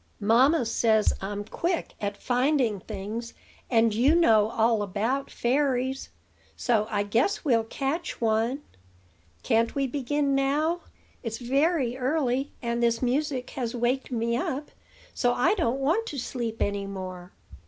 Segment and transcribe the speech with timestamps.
[0.19, 3.35] "Mamma says I'm quick at finding things;
[3.69, 6.09] and you know all about fairies,
[6.55, 8.63] so I guess we'll catch one.
[9.43, 10.81] Can't we begin now?
[11.21, 14.71] It's very early, and this music has waked me up;
[15.13, 17.33] so I don't want to sleep any more.